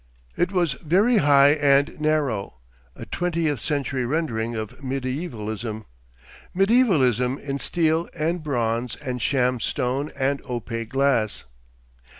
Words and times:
It 0.35 0.51
was 0.51 0.73
very 0.83 1.17
high 1.17 1.49
and 1.51 2.01
narrow, 2.01 2.55
a 2.95 3.05
twentieth 3.05 3.59
century 3.59 4.03
rendering 4.03 4.55
of 4.55 4.83
mediaevalism, 4.83 5.85
mediaevalism 6.55 7.37
in 7.37 7.59
steel 7.59 8.09
and 8.15 8.41
bronze 8.41 8.95
and 8.95 9.21
sham 9.21 9.59
stone 9.59 10.11
and 10.17 10.41
opaque 10.45 10.89
glass. 10.89 11.45